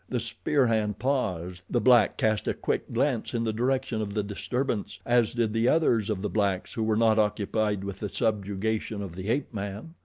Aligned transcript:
The 0.09 0.19
spear 0.19 0.65
hand 0.65 0.97
paused, 0.97 1.61
the 1.69 1.79
black 1.79 2.17
cast 2.17 2.47
a 2.47 2.55
quick 2.55 2.91
glance 2.91 3.35
in 3.35 3.43
the 3.43 3.53
direction 3.53 4.01
of 4.01 4.15
the 4.15 4.23
disturbance, 4.23 4.97
as 5.05 5.31
did 5.31 5.53
the 5.53 5.67
others 5.67 6.09
of 6.09 6.23
the 6.23 6.27
blacks 6.29 6.73
who 6.73 6.81
were 6.81 6.97
not 6.97 7.19
occupied 7.19 7.83
with 7.83 7.99
the 7.99 8.09
subjugation 8.09 9.03
of 9.03 9.15
the 9.15 9.29
ape 9.29 9.53
man. 9.53 9.93